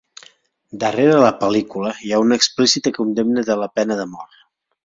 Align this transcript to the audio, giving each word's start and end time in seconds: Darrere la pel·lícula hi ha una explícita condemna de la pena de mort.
Darrere 0.83 1.19
la 1.25 1.31
pel·lícula 1.43 1.93
hi 2.07 2.11
ha 2.17 2.23
una 2.25 2.39
explícita 2.41 2.95
condemna 2.99 3.47
de 3.51 3.63
la 3.65 3.73
pena 3.81 4.03
de 4.05 4.09
mort. 4.17 4.39